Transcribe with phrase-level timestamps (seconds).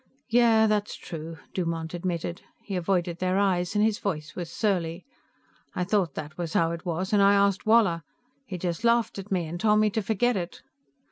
[0.29, 2.41] "Yeah, that's true," Dumont admitted.
[2.63, 5.05] He avoided their eyes, and his voice was surly.
[5.75, 8.01] "I thought that was how it was, and I asked Woller.
[8.47, 10.63] He just laughed at me and told me to forget it."